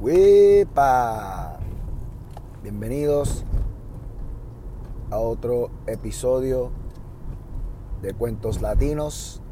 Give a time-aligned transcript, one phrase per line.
[0.00, 1.58] ¡Wipa!
[2.62, 3.44] Bienvenidos
[5.10, 6.70] a otro episodio
[8.00, 9.42] de Cuentos Latinos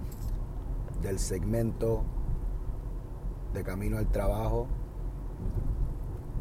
[1.03, 2.03] del segmento
[3.53, 4.69] de Camino al Trabajo.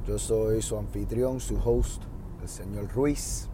[0.08, 2.02] Yo soy su anfitrión, su host,
[2.42, 3.50] el señor Ruiz.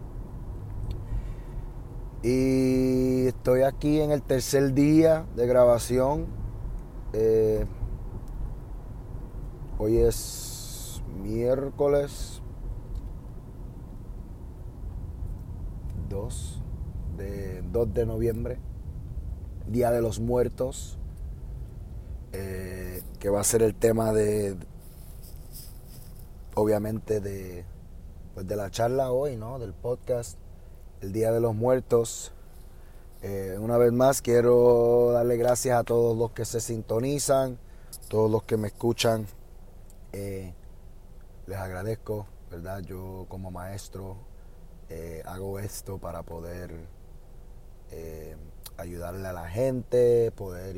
[2.22, 6.26] Y estoy aquí en el tercer día de grabación.
[7.12, 7.66] Eh,
[9.78, 12.42] hoy es miércoles
[16.08, 16.62] 2
[17.16, 18.58] de, 2 de noviembre,
[19.66, 20.98] Día de los Muertos,
[22.32, 24.56] eh, que va a ser el tema de,
[26.54, 27.64] obviamente, de,
[28.34, 29.58] pues de la charla hoy, ¿no?
[29.58, 30.38] Del podcast
[31.00, 32.32] el Día de los Muertos.
[33.22, 37.58] Eh, una vez más quiero darle gracias a todos los que se sintonizan,
[38.08, 39.26] todos los que me escuchan.
[40.14, 40.54] Eh,
[41.46, 42.80] les agradezco, ¿verdad?
[42.80, 44.16] Yo como maestro
[44.88, 46.92] eh, hago esto para poder
[48.76, 50.76] ayudarle a la gente, poder,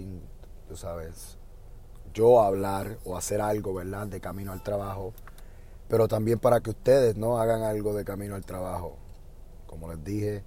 [0.68, 1.38] tú sabes,
[2.12, 4.06] yo hablar o hacer algo, ¿verdad?
[4.06, 5.14] De camino al trabajo,
[5.88, 8.98] pero también para que ustedes no hagan algo de camino al trabajo
[9.66, 10.42] como les dije,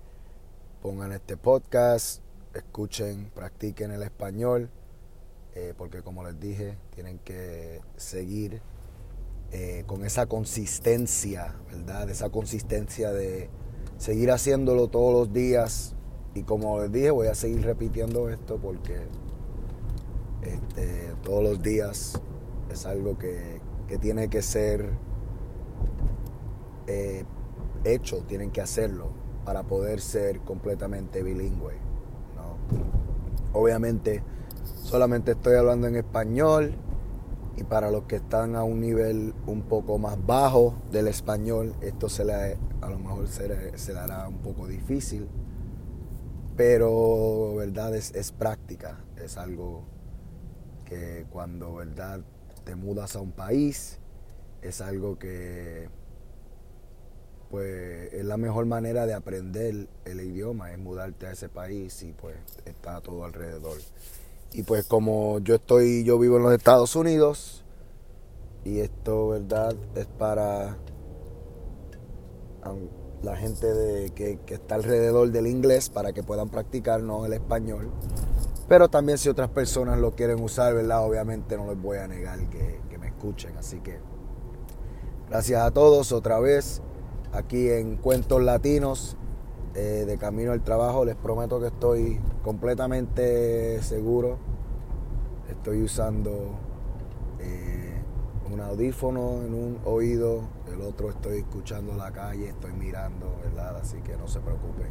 [0.81, 2.23] pongan este podcast,
[2.55, 4.71] escuchen, practiquen el español,
[5.53, 8.61] eh, porque como les dije, tienen que seguir
[9.51, 12.09] eh, con esa consistencia, ¿verdad?
[12.09, 13.49] Esa consistencia de
[13.97, 15.95] seguir haciéndolo todos los días.
[16.35, 19.07] Y como les dije, voy a seguir repitiendo esto porque
[20.43, 22.21] este, todos los días
[22.71, 23.59] es algo que,
[23.99, 24.87] tiene que ser
[26.85, 27.25] eh,
[27.83, 29.09] hecho, tienen que hacerlo
[29.45, 31.73] para poder ser completamente bilingüe.
[33.51, 34.21] Obviamente
[34.83, 36.75] solamente estoy hablando en español
[37.59, 42.07] y para los que están a un nivel un poco más bajo del español, esto
[42.07, 45.27] se le, a lo mejor se le, hará un poco difícil,
[46.55, 49.83] pero verdad es, es práctica, es algo
[50.85, 52.21] que cuando verdad
[52.63, 53.99] te mudas a un país,
[54.61, 55.89] es algo que
[57.49, 62.13] pues es la mejor manera de aprender el idioma, es mudarte a ese país y
[62.13, 63.79] pues está todo alrededor.
[64.51, 67.63] Y pues como yo estoy, yo vivo en los Estados Unidos
[68.65, 69.75] y esto, ¿verdad?
[69.95, 70.77] Es para
[73.23, 77.91] la gente de, que, está alrededor del inglés para que puedan practicar, no el español.
[78.67, 81.05] Pero también si otras personas lo quieren usar, ¿verdad?
[81.05, 83.57] Obviamente no les voy a negar que, que me escuchen.
[83.57, 83.99] Así que
[85.29, 86.81] gracias a todos otra vez
[87.33, 89.17] aquí en Cuentos Latinos
[89.75, 91.05] eh, de Camino al Trabajo.
[91.05, 94.37] Les prometo que estoy completamente seguro.
[95.49, 96.57] Estoy usando
[97.39, 98.01] eh,
[98.51, 100.41] un audífono en un oído,
[100.71, 103.77] el otro estoy escuchando la calle, estoy mirando, ¿verdad?
[103.77, 104.89] Así que no se preocupen.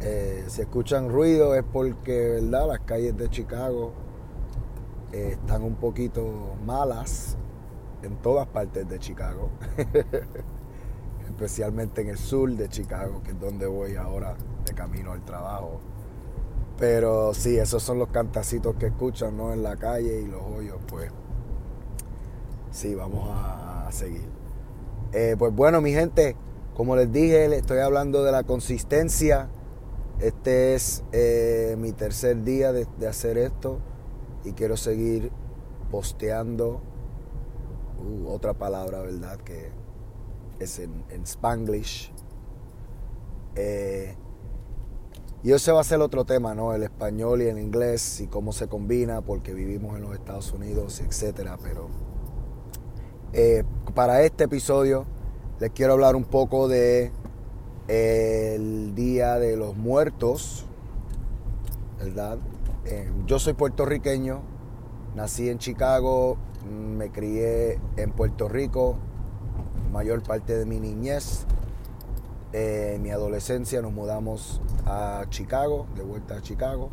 [0.00, 2.68] Eh, si escuchan ruido es porque, ¿verdad?
[2.68, 3.92] Las calles de Chicago
[5.12, 7.36] están un poquito malas
[8.02, 9.50] en todas partes de Chicago.
[11.34, 15.80] especialmente en el sur de Chicago, que es donde voy ahora de camino al trabajo.
[16.78, 19.52] Pero sí, esos son los cantacitos que escuchan ¿no?
[19.52, 21.10] en la calle y los hoyos, pues
[22.70, 24.28] sí, vamos a, seguir.
[25.12, 26.36] Eh, pues bueno, mi gente,
[26.74, 29.48] como les dije, les estoy hablando de la consistencia.
[30.20, 33.78] Este es eh, mi tercer día de, hacer esto
[34.44, 35.30] y quiero seguir
[35.90, 36.80] posteando.
[37.98, 39.38] Uh, otra palabra, ¿verdad?
[39.38, 39.83] Que
[40.58, 42.12] es en, Spanglish.
[43.56, 44.14] Eh,
[45.42, 46.72] y ese va a ser otro tema, ¿no?
[46.72, 51.00] El español y el inglés y cómo se combina, porque vivimos en los Estados Unidos,
[51.00, 51.58] etcétera.
[51.62, 51.88] Pero
[53.32, 55.04] eh, para este episodio
[55.60, 57.12] les quiero hablar un poco de
[57.88, 60.66] el Día de los Muertos,
[61.98, 62.38] ¿verdad?
[62.86, 64.40] Eh, yo soy puertorriqueño,
[65.14, 66.38] nací en Chicago,
[66.70, 68.96] me crié en Puerto Rico,
[69.94, 71.46] mayor parte de mi niñez.
[72.52, 76.90] en mi adolescencia nos mudamos a Chicago, de vuelta a Chicago,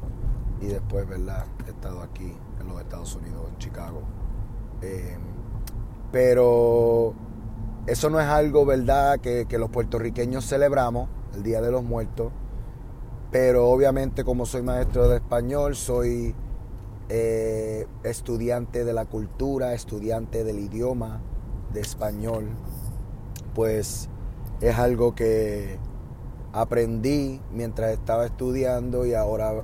[0.59, 1.45] y después, ¿verdad?
[1.67, 4.01] He estado aquí en los Estados Unidos, en Chicago.
[4.81, 5.19] Em,
[6.11, 7.13] pero
[7.87, 12.31] eso no es algo, ¿verdad?, que, los puertorriqueños celebramos, el Día de los Muertos.
[13.31, 16.35] Pero obviamente como soy maestro de español, soy
[17.09, 21.21] eh, estudiante de la cultura, estudiante del idioma
[21.73, 22.49] de español
[23.53, 24.09] pues
[24.61, 25.77] es algo que
[26.53, 29.63] aprendí mientras estaba estudiando y ahora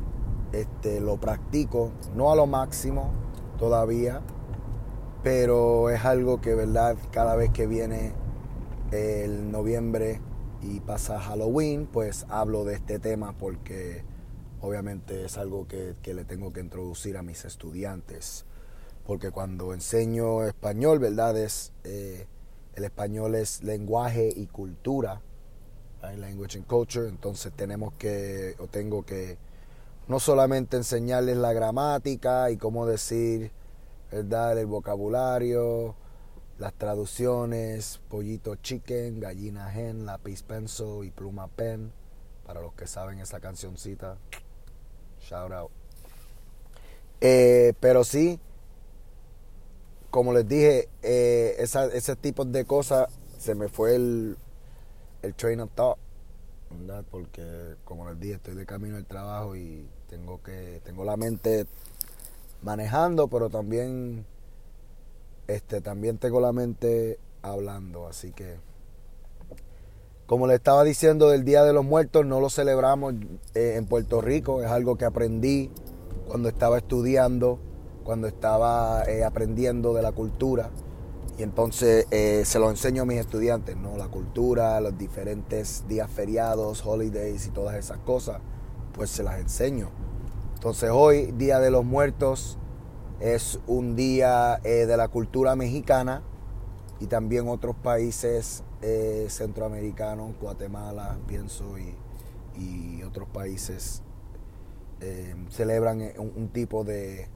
[0.51, 3.11] este, lo practico, no a lo máximo
[3.57, 4.21] todavía,
[5.23, 6.97] pero es algo que, ¿verdad?
[7.11, 8.13] Cada vez que viene
[8.91, 10.21] el noviembre
[10.61, 14.03] y pasa Halloween, pues hablo de este tema porque
[14.61, 18.45] obviamente es algo que, le tengo que introducir a mis estudiantes.
[19.05, 21.37] Porque cuando enseño español, ¿verdad?
[21.37, 22.27] Es, eh,
[22.77, 25.19] el español es lenguaje y cultura,
[26.03, 29.39] language and culture, entonces tenemos que, o tengo que,
[30.07, 33.51] no solamente enseñarles la gramática y cómo decir,
[34.11, 34.59] ¿verdad?
[34.59, 35.95] El vocabulario,
[36.59, 41.91] las traducciones, pollito chicken, gallina hen, lápiz penso y pluma pen.
[42.45, 44.17] Para los que saben esa cancioncita,
[45.19, 45.71] shout out.
[47.21, 48.39] Eh, pero sí,
[50.09, 53.07] como les dije, eh, ese tipo de cosas
[53.37, 54.37] se me fue el,
[55.21, 55.97] el train of thought,
[56.71, 57.05] ¿verdad?
[57.09, 61.65] Porque como les dije, estoy de camino al trabajo y tengo que tengo la mente
[62.61, 64.25] manejando, pero también
[65.47, 68.57] este, también tengo la mente hablando, así que
[70.25, 73.13] como le estaba diciendo del Día de los Muertos, no lo celebramos
[73.55, 75.71] eh, en Puerto Rico, es algo que aprendí
[76.27, 77.59] cuando estaba estudiando,
[78.07, 80.69] cuando estaba eh, aprendiendo de la cultura.
[81.37, 83.97] Y entonces eh, se lo enseño a mis estudiantes, ¿no?
[83.97, 88.39] La cultura, los diferentes días feriados, holidays y todas esas cosas,
[88.93, 89.89] pues se las enseño.
[90.53, 92.57] Entonces hoy, Día de los Muertos,
[93.19, 96.23] es un día eh, de la cultura mexicana
[97.01, 98.63] y también otros países
[99.27, 104.01] centroamericanos, Guatemala, pienso, y, otros países
[105.49, 107.27] celebran un, tipo de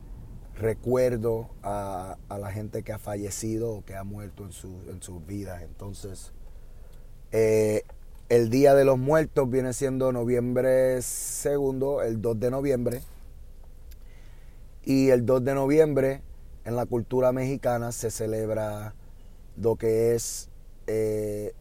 [0.62, 5.26] recuerdo a, la gente que ha fallecido o que ha muerto en, su, en sus
[5.26, 5.62] vidas.
[5.64, 6.32] Entonces,
[7.32, 13.02] el Día de los Muertos viene siendo noviembre segundo, el 2 de noviembre
[14.84, 16.22] y el 2 de noviembre
[16.66, 18.94] en la cultura mexicana se celebra
[19.58, 20.50] lo que es
[20.88, 21.54] eh,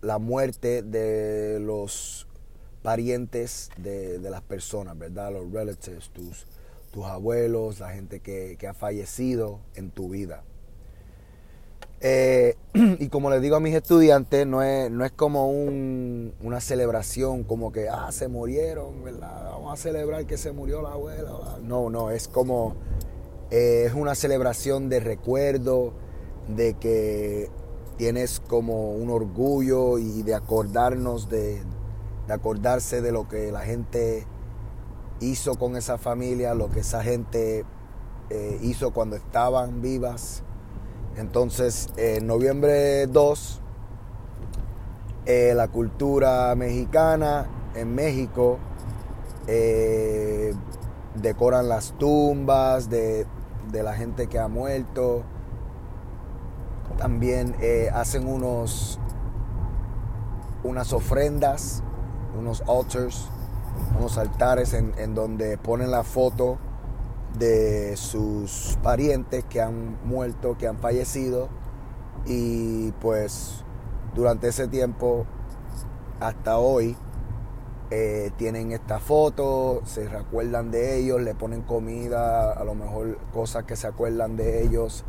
[0.00, 2.26] la muerte de los
[2.82, 5.32] parientes de, las personas, ¿verdad?
[5.32, 6.46] Los relatives, tus,
[6.94, 10.44] tus abuelos, la gente que, ha fallecido en tu vida.
[12.00, 12.54] Eh,
[13.00, 17.72] y como les digo a mis estudiantes, no es, no es como una celebración, como
[17.72, 19.50] que, ah, se murieron, ¿verdad?
[19.50, 21.58] Vamos a celebrar que se murió la abuela.
[21.64, 22.76] No, no, es como,
[23.50, 25.94] eh, es una celebración de recuerdo,
[26.46, 27.50] de que
[27.96, 31.60] tienes como un orgullo y de acordarnos, de,
[32.28, 34.28] acordarse de lo que la gente
[35.20, 37.64] hizo con esa familia, lo que esa gente
[38.30, 40.42] eh, hizo cuando estaban vivas
[41.16, 43.60] entonces, en noviembre 2,
[45.26, 47.46] eh, la cultura mexicana
[47.76, 48.58] en México
[49.46, 50.54] eh,
[51.14, 53.26] decoran las tumbas de,
[53.72, 55.22] la gente que ha muerto.
[56.98, 58.98] También eh, hacen unos
[60.64, 61.82] unas ofrendas,
[62.38, 63.28] unos altars,
[63.98, 66.58] unos altares en donde ponen la foto
[67.38, 71.48] de sus parientes que han muerto, que han fallecido.
[72.26, 73.64] Y pues
[74.14, 75.26] durante ese tiempo
[76.20, 76.96] hasta hoy
[77.90, 83.64] eh, tienen esta foto, se recuerdan de ellos, le ponen comida, a lo mejor cosas
[83.64, 85.04] que se acuerdan de ellos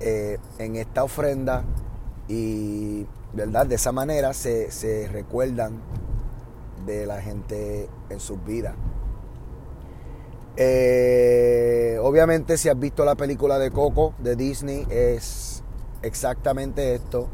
[0.00, 1.64] eh, en esta ofrenda.
[2.28, 5.80] Y verdad de esa manera se, se recuerdan
[6.84, 8.74] de la gente en sus vidas.
[10.56, 15.62] Eh, obviamente si has visto la película de Coco de Disney es
[16.02, 17.28] exactamente esto.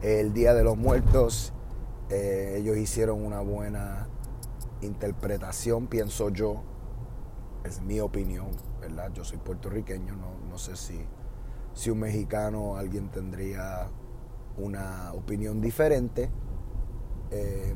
[0.00, 1.52] El Día de los Muertos,
[2.08, 4.08] eh, ellos hicieron una buena
[4.80, 6.62] interpretación, pienso yo.
[7.64, 8.48] Es mi opinión,
[8.80, 9.12] ¿verdad?
[9.12, 10.14] Yo soy puertorriqueño,
[10.48, 11.04] no, sé si,
[11.74, 13.88] si un mexicano alguien tendría
[14.56, 16.30] una opinión diferente.
[17.30, 17.74] Eh,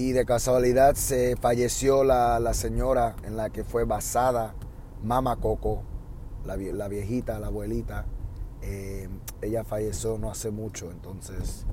[0.00, 4.54] y de casualidad se falleció la, señora en la que fue basada
[5.02, 5.82] Mama Coco,
[6.46, 6.56] la,
[6.88, 8.06] viejita, la abuelita.
[8.62, 9.10] Eh,
[9.42, 11.66] ella falleció no hace mucho, entonces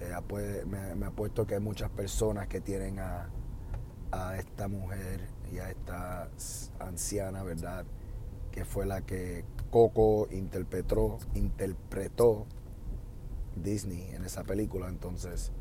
[0.00, 3.28] eh, me, ha puesto que hay muchas personas que tienen a,
[4.38, 6.30] esta mujer y a esta
[6.78, 7.84] anciana, ¿verdad?
[8.50, 12.46] Que fue la que Coco interpretó, interpretó
[13.56, 15.52] Disney en esa película, entonces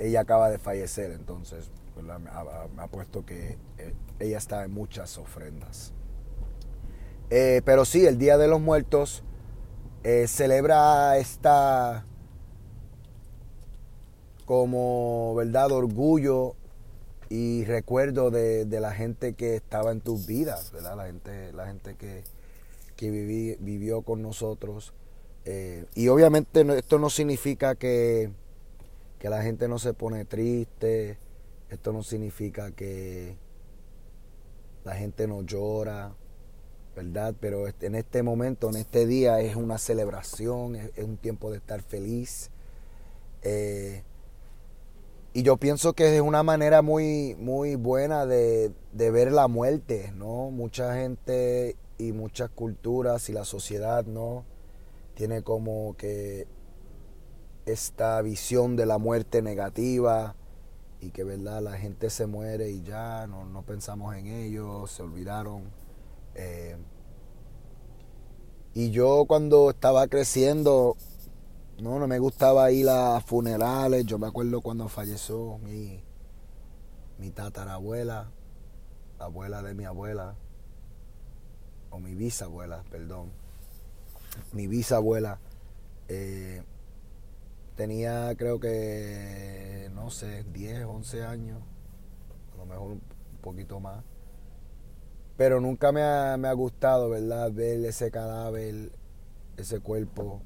[0.00, 1.70] ella acaba de fallecer, entonces
[2.02, 5.92] me ha, puesto que eh, ella está en muchas ofrendas.
[7.30, 9.22] Eh, pero sí, el Día de los Muertos
[10.26, 12.04] celebra esta
[14.44, 16.56] como verdad orgullo
[17.30, 20.96] y recuerdo de, la gente que estaba en tus vidas, ¿verdad?
[20.96, 22.22] La gente, la gente que,
[22.96, 24.92] que vivió con nosotros.
[25.44, 28.30] Eh, y obviamente esto no significa que,
[29.24, 31.16] que la gente no se pone triste,
[31.70, 33.38] esto no significa que
[34.84, 36.14] la gente no llora,
[36.94, 37.34] ¿verdad?
[37.40, 41.80] Pero en este momento, en este día, es una celebración, es, un tiempo de estar
[41.80, 42.50] feliz.
[43.40, 44.02] Eh,
[45.32, 50.12] y yo pienso que es una manera muy, muy buena de, de, ver la muerte,
[50.14, 50.50] ¿no?
[50.50, 54.44] Mucha gente y muchas culturas y la sociedad, ¿no?
[55.14, 56.46] Tiene como que
[57.66, 60.34] esta visión de la muerte negativa
[61.00, 61.62] y que, ¿verdad?
[61.62, 65.62] La gente se muere y ya, no, no pensamos en ellos, se olvidaron
[66.34, 66.76] eh,
[68.74, 70.96] y yo cuando estaba creciendo,
[71.80, 74.04] no, no me gustaba ir a funerales.
[74.04, 76.02] Yo me acuerdo cuando falleció mi,
[77.18, 78.32] mi tatarabuela,
[79.18, 80.34] la abuela de mi abuela,
[81.90, 83.30] o mi bisabuela, perdón.
[84.52, 85.38] Mi bisabuela
[86.08, 86.64] eh,
[87.76, 91.62] tenía creo que, no sé, 10, 11 años,
[92.54, 93.02] a lo mejor un
[93.40, 94.04] poquito más.
[95.36, 97.50] Pero nunca me ha, me ha gustado, ¿verdad?
[97.52, 98.92] Ver ese cadáver,
[99.56, 100.40] ese cuerpo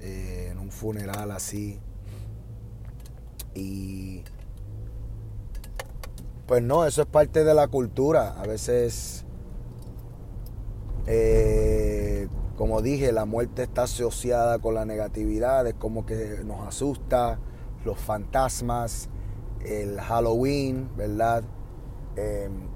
[0.00, 1.78] eh, en un funeral así.
[3.54, 4.24] Y
[6.46, 8.40] pues no, eso es parte de la cultura.
[8.40, 9.24] A veces,
[11.06, 11.49] eh,
[12.60, 17.38] como dije, la muerte está asociada con la negatividad, es como que nos asusta,
[17.86, 19.08] los fantasmas,
[19.64, 21.42] el Halloween, ¿verdad?
[22.16, 22.68] Em,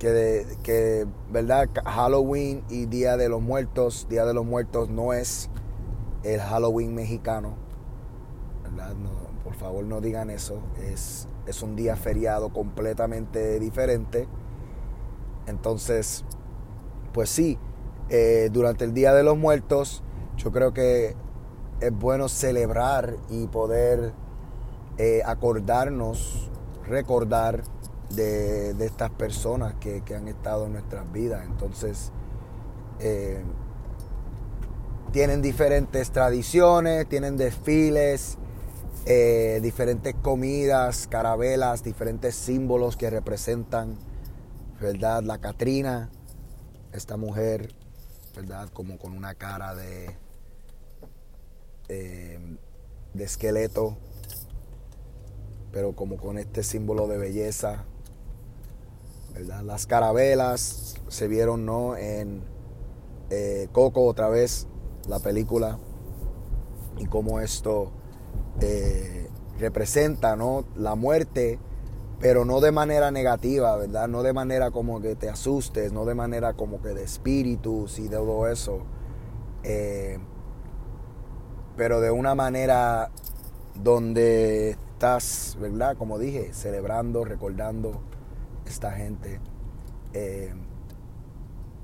[0.00, 1.68] que, que, ¿verdad?
[1.84, 5.48] Halloween y Día de los Muertos, Día de los Muertos no es
[6.24, 7.54] el Halloween mexicano,
[8.64, 8.96] ¿verdad?
[9.44, 14.26] por favor no digan eso, es, es un día feriado completamente diferente.
[15.46, 16.24] Entonces,
[17.12, 17.60] pues sí,
[18.10, 20.02] eh, durante el Día de los Muertos
[20.38, 21.14] yo creo que
[21.80, 24.12] es bueno celebrar y poder
[24.96, 26.50] eh, acordarnos,
[26.86, 27.62] recordar
[28.10, 31.44] de, estas personas que, han estado en nuestras vidas.
[31.44, 32.10] Entonces,
[33.00, 33.42] eh,
[35.12, 38.38] tienen diferentes tradiciones, tienen desfiles,
[39.62, 43.96] diferentes comidas, carabelas, diferentes símbolos que representan,
[44.80, 45.22] ¿verdad?
[45.22, 46.10] La Catrina,
[46.92, 47.74] esta mujer,
[48.38, 48.68] ¿verdad?
[48.72, 50.16] Como con una cara de,
[51.88, 52.38] eh,
[53.12, 53.96] de esqueleto,
[55.72, 57.84] pero como con este símbolo de belleza,
[59.64, 61.96] las carabelas se vieron ¿no?
[61.96, 62.44] en
[63.30, 64.68] eh, Coco otra vez,
[65.08, 65.80] la película,
[66.96, 67.90] y cómo esto
[68.60, 69.28] eh,
[69.58, 70.64] representa ¿no?
[70.76, 71.58] la muerte,
[72.20, 74.08] pero no de manera negativa, ¿verdad?
[74.08, 78.08] No de manera como que te asustes, no de manera como que de espíritus y
[78.08, 78.82] de todo eso,
[79.62, 80.18] eh,
[81.76, 83.10] pero de una manera
[83.74, 85.96] donde estás, ¿verdad?
[85.96, 88.00] Como dije, celebrando, recordando
[88.66, 89.40] esta gente.
[90.12, 90.52] Eh,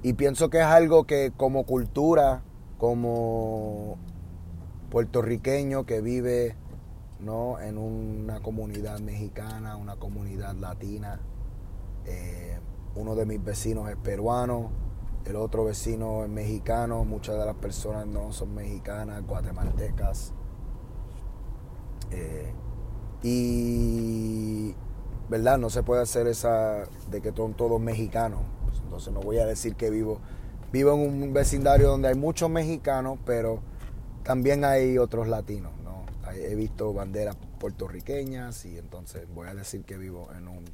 [0.03, 2.43] y pienso que es algo que como cultura,
[2.77, 3.99] como
[4.91, 6.57] puertorriqueño que vive
[7.25, 7.59] ¿no?
[7.61, 11.21] en una comunidad mexicana, una comunidad latina,
[12.05, 12.59] eh,
[12.95, 14.71] uno de mis vecinos es peruano,
[15.25, 20.33] el otro vecino es mexicano, muchas de las personas no son mexicanas, guatemaltecas.
[22.11, 22.53] Eh,
[23.23, 24.75] y
[25.29, 25.59] ¿verdad?
[25.59, 28.41] No se puede hacer esa de que son todos mexicanos.
[28.85, 30.21] Entonces no voy a decir que vivo.
[30.73, 33.61] Vivo en un vecindario donde hay muchos mexicanos, pero
[34.25, 35.74] también hay otros latinos, ¿no?
[36.35, 40.65] He visto banderas puertorriqueñas y entonces voy a decir que vivo en un,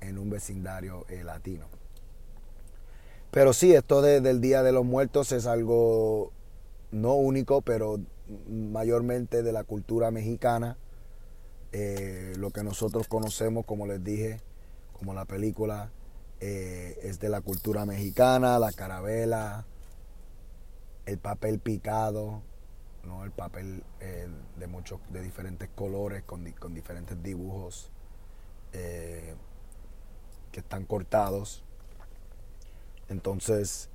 [0.00, 1.66] en un vecindario eh, latino.
[3.30, 6.32] Pero sí, esto del Día de los Muertos es algo
[6.90, 8.00] no único, pero
[8.48, 10.78] mayormente de la cultura mexicana
[11.72, 14.40] eh, lo que nosotros conocemos, como les dije,
[14.94, 15.90] como la película,
[16.40, 19.66] eh, es de la cultura mexicana, la carabela,
[21.04, 22.42] el papel picado,
[23.08, 23.24] ¿no?
[23.24, 27.90] el papel eh, de muchos, de diferentes colores, con, diferentes dibujos
[28.70, 29.34] que
[30.60, 31.64] están cortados.
[33.08, 33.88] Entonces,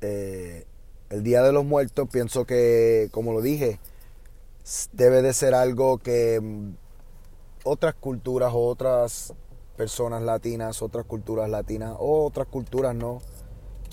[0.00, 3.80] el Día de los Muertos, pienso que, como lo dije,
[4.92, 6.40] debe de ser algo que
[7.64, 9.34] otras culturas otras
[9.76, 13.20] personas latinas, otras culturas latinas o otras culturas no,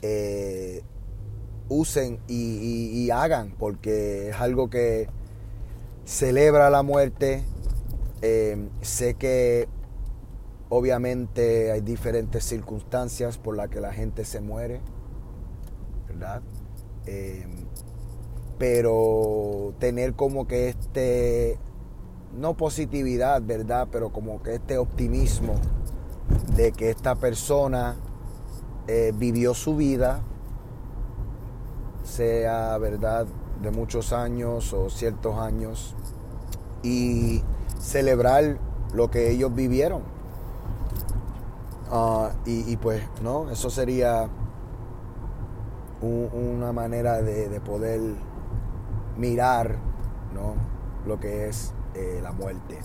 [0.01, 0.81] eh,
[1.69, 5.07] usen y, hagan, porque es algo que
[6.05, 7.43] celebra la muerte.
[8.21, 9.67] Eh, sé que
[10.69, 14.81] obviamente hay diferentes circunstancias por las que la gente se muere.
[16.07, 16.41] ¿verdad?
[17.05, 17.65] Em,
[18.57, 21.59] pero tener como que este,
[22.37, 23.87] no positividad, ¿verdad?
[23.91, 25.55] Pero como que este optimismo
[26.55, 27.97] de que esta persona
[28.87, 30.21] eh, vivió su vida,
[32.05, 33.25] sea, ¿verdad?
[33.61, 35.95] De muchos años o ciertos años,
[36.83, 37.41] y
[37.79, 38.57] celebrar
[38.93, 40.03] lo que ellos vivieron.
[41.91, 43.49] Ah, y, pues, ¿no?
[43.51, 44.27] Eso sería
[46.01, 48.01] una manera de, poder
[49.17, 49.77] mirar,
[50.33, 50.55] ¿no?
[51.07, 52.79] Lo que es eh, la muerte.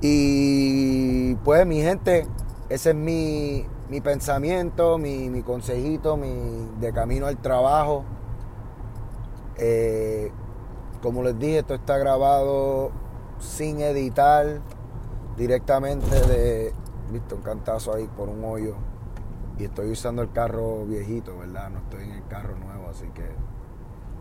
[0.00, 2.26] Y pues, mi gente,
[2.68, 3.66] ese es mi,
[4.00, 8.04] pensamiento, mi, consejito, mi, de camino al trabajo.
[9.56, 10.30] Eh,
[11.02, 12.92] como les dije, esto está grabado
[13.40, 14.60] sin editar,
[15.36, 16.72] directamente de,
[17.10, 18.76] visto, un cantazo ahí por un hoyo.
[19.58, 21.70] Y estoy usando el carro viejito, ¿verdad?
[21.70, 23.24] No estoy en el carro nuevo, así que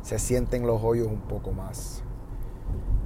[0.01, 2.01] se sienten los hoyos un poco más.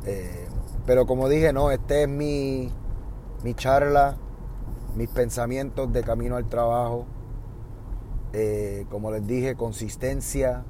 [0.06, 0.48] Eh,
[0.86, 2.72] pero como dije, no, este es mi,
[3.44, 4.18] mi charla,
[4.96, 7.06] mis pensamientos de camino al trabajo.
[8.34, 10.66] Eh, como les dije, consistencia,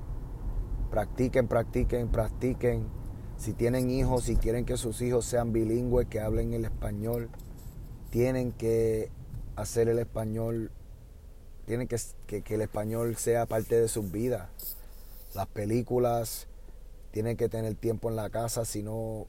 [0.92, 2.88] practiquen, practiquen, practiquen.
[3.38, 7.30] Si tienen hijos, si quieren que sus hijos sean bilingües, que hablen el español,
[8.10, 9.12] tienen que
[9.56, 10.72] hacer el español,
[11.66, 14.50] tienen que, que, el español sea parte de sus vidas.
[15.34, 16.48] Las películas,
[17.12, 19.28] tienen que tener tiempo en la casa, si no,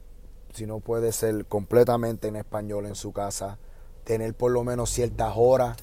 [0.53, 3.59] si no puede ser completamente en español en su casa,
[4.05, 5.75] tener por lo menos ciertas horas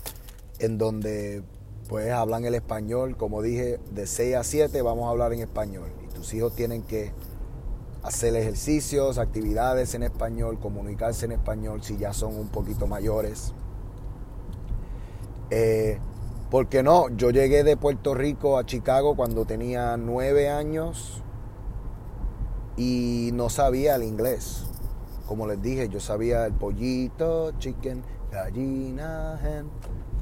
[0.59, 1.43] en donde
[1.89, 5.93] pues hablan el español, como dije, de 6 a 7 vamos a hablar en español.
[6.03, 7.13] Y tus hijos tienen que
[8.03, 13.53] hacer ejercicios, actividades en español, comunicarse en español si ya son un poquito mayores.
[15.51, 15.99] Eh,
[16.51, 21.23] porque no, yo llegué de Puerto Rico a Chicago cuando tenía 9 años
[22.77, 24.65] y no sabía el inglés.
[25.27, 29.71] Como les dije, yo sabía el pollito, chicken, gallina, hen,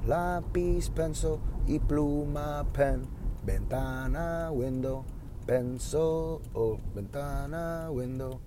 [0.06, 3.06] lápiz, pencil y pluma, pen,
[3.44, 5.04] ventana, window,
[5.46, 8.40] pencil, oh, ventana, window,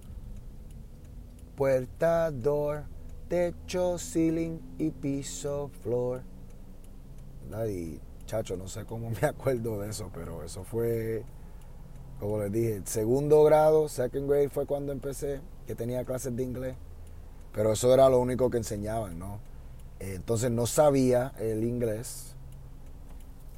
[1.56, 2.86] puerta, door,
[3.28, 6.22] techo, ceiling y piso, floor.
[7.68, 11.24] Y chacho, no sé cómo me acuerdo de eso, pero eso fue,
[12.20, 16.76] como les dije, segundo grado, second grade fue cuando empecé, que tenía clases de inglés.
[17.54, 19.40] Pero eso era lo único que enseñaban, ¿no?
[20.00, 22.34] Entonces no sabía el inglés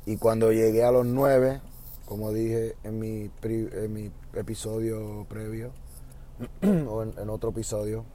[0.05, 1.61] y cuando llegué a los nueve,
[2.05, 3.31] como dije en mi,
[4.33, 5.71] episodio previo,
[6.87, 8.05] o en, otro episodio,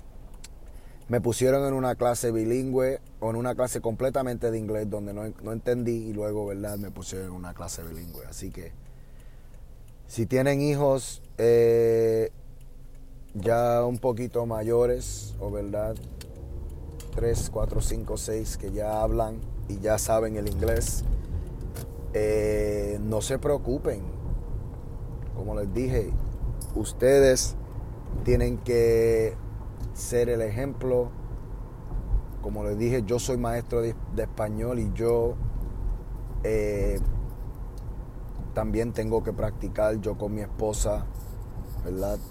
[1.08, 5.22] me pusieron en una clase bilingüe o en una clase completamente de inglés donde no,
[5.42, 6.78] no, entendí y luego, ¿verdad?
[6.78, 8.24] Me pusieron en una clase bilingüe.
[8.26, 8.70] Así que
[10.06, 12.30] si tienen hijos eh,
[13.34, 15.96] ya un poquito mayores o, ¿verdad?
[17.14, 21.04] 3, 4, 5, 6 que ya hablan y ya saben el inglés,
[22.12, 24.02] eh, no se preocupen.
[25.34, 26.10] Como les dije,
[26.74, 27.56] ustedes
[28.24, 29.34] tienen que
[29.94, 31.10] ser el ejemplo.
[32.42, 35.34] Como les dije, yo soy maestro de, español y yo
[36.42, 36.98] eh,
[38.54, 41.06] también tengo que practicar yo con mi esposa,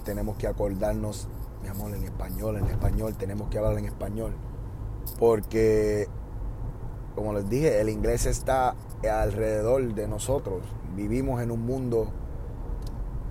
[0.04, 1.28] Tenemos que acordarnos,
[1.62, 4.34] mi amor, en español, en español, tenemos que hablar en español.
[5.18, 6.08] Porque,
[7.16, 10.62] como les dije, el inglés está alrededor de nosotros.
[10.96, 12.08] Vivimos en un mundo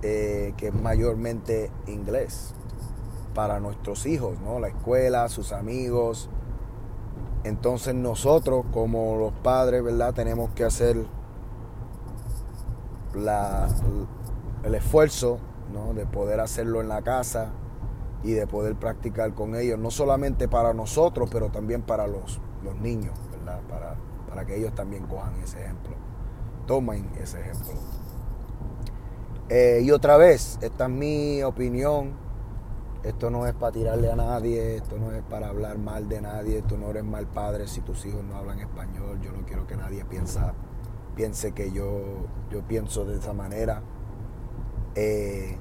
[0.01, 2.53] eh, que es mayormente inglés
[3.33, 4.59] para nuestros hijos, ¿no?
[4.59, 6.29] La escuela, sus amigos.
[7.43, 10.13] Entonces nosotros como los padres, ¿verdad?
[10.13, 11.05] Tenemos que hacer
[13.13, 13.67] la,
[14.63, 15.39] el esfuerzo
[15.71, 15.93] ¿no?
[15.93, 17.51] de poder hacerlo en la casa
[18.23, 22.75] y de poder practicar con ellos, no solamente para nosotros, pero también para los, los
[22.75, 23.61] niños, ¿verdad?
[23.69, 23.95] Para,
[24.27, 25.95] para que ellos también cojan ese ejemplo,
[26.67, 27.73] tomen ese ejemplo.
[29.49, 32.13] Eh, y otra vez, esta es mi opinión,
[33.03, 36.61] esto no es para tirarle a nadie, esto no es para hablar mal de nadie,
[36.61, 39.77] tú no eres mal padre si tus hijos no hablan español, yo no quiero que
[39.77, 40.53] nadie piensa,
[41.15, 42.01] piense que yo,
[42.51, 43.81] yo pienso de esa manera.
[44.95, 45.57] Eh,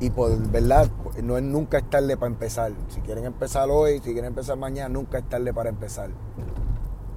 [0.00, 0.88] y por verdad,
[1.22, 2.72] no es nunca es tarde para empezar.
[2.88, 6.10] Si quieren empezar hoy, si quieren empezar mañana, nunca es tarde para empezar.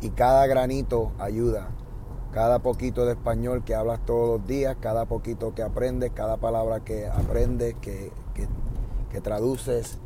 [0.02, 1.70] Y cada granito ayuda.
[2.32, 6.80] Cada poquito de español que hablas todos los días, cada poquito que aprendes, cada palabra
[6.80, 8.12] que aprendes, que,
[9.22, 10.00] traduces,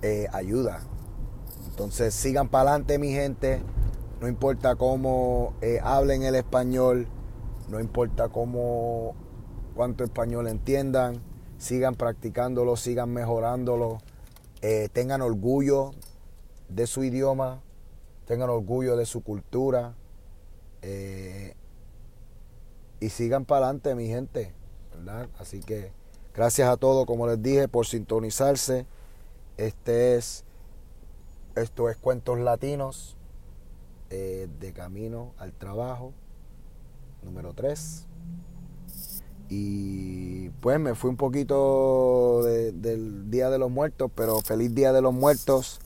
[0.00, 0.80] eh, ayuda.
[1.68, 3.60] Entonces sigan para adelante mi gente,
[4.20, 7.08] no importa cómo eh, hablen el español,
[7.68, 9.14] no importa cómo
[9.74, 11.22] cuánto español entiendan,
[11.58, 14.00] sigan practicándolo, sigan mejorándolo,
[14.62, 15.92] eh, tengan orgullo
[16.68, 17.62] de su idioma,
[18.26, 19.94] tengan orgullo de su cultura
[20.82, 21.54] eh,
[23.00, 24.54] y sigan para adelante, mi gente.
[25.38, 25.92] Así que
[26.34, 28.86] gracias a todos, como les dije, por sintonizarse.
[29.56, 30.44] Este es,
[31.54, 33.16] esto es Cuentos Latinos
[34.10, 36.12] eh, de Camino al Trabajo,
[37.24, 38.06] número 3.
[39.48, 45.02] Y pues me fui un poquito del Día de los Muertos, pero feliz Día de
[45.02, 45.80] los Muertos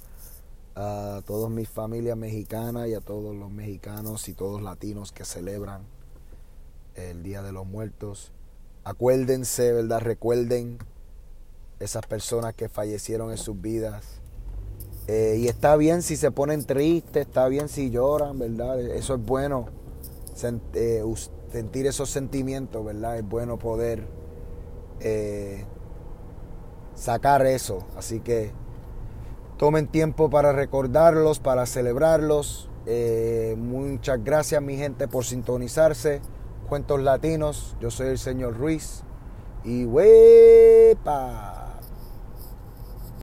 [0.75, 5.83] a todas mis familias mexicanas y a todos los mexicanos y todos latinos que celebran
[6.95, 8.33] el Día de los Muertos.
[8.85, 10.01] Acuérdense, ¿verdad?
[10.01, 10.79] Recuerden
[11.81, 14.21] esas personas que fallecieron en sus vidas.
[15.09, 18.81] Eh, y está bien si se ponen tristes, está bien si lloran, ¿verdad?
[18.81, 19.67] Eso es bueno.
[20.75, 21.03] Eh,
[21.51, 23.19] sentir esos sentimientos, ¿verdad?
[23.19, 24.07] Es bueno poder
[25.01, 25.65] eh,
[26.95, 27.87] sacar eso.
[27.97, 28.53] Así que
[29.57, 32.71] tomen tiempo para recordarlos, para celebrarlos.
[32.87, 36.21] Eh, muchas gracias mi gente por sintonizarse.
[36.69, 39.03] Cuentos Latinos, yo soy el señor Ruiz.
[39.65, 41.68] Y huepa.